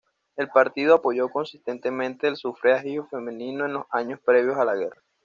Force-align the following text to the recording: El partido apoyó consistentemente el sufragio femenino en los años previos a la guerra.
El 0.35 0.49
partido 0.49 0.95
apoyó 0.95 1.29
consistentemente 1.29 2.27
el 2.27 2.35
sufragio 2.35 3.05
femenino 3.05 3.67
en 3.67 3.73
los 3.73 3.85
años 3.91 4.19
previos 4.19 4.57
a 4.57 4.65
la 4.65 4.75
guerra. 4.75 4.99